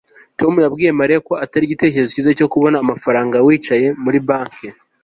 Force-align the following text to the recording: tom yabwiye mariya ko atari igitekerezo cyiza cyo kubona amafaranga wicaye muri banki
tom 0.39 0.53
yabwiye 0.65 0.91
mariya 0.99 1.19
ko 1.27 1.33
atari 1.43 1.63
igitekerezo 1.65 2.09
cyiza 2.13 2.31
cyo 2.39 2.47
kubona 2.53 2.75
amafaranga 2.83 3.43
wicaye 3.45 3.87
muri 4.03 4.19
banki 4.27 4.67